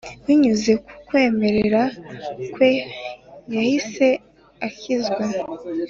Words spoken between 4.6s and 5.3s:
akizwa